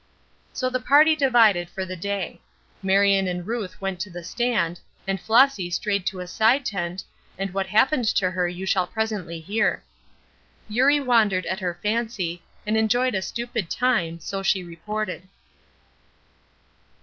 [0.51, 2.41] So the party divided for the day.
[2.81, 7.03] Marion and Ruth went to the stand, and Flossy strayed to a side tent,
[7.37, 9.83] and what happened to her you shall presently hear.
[10.67, 15.27] Eurie wandered at her fancy, and enjoyed a "stupid time," so she reported.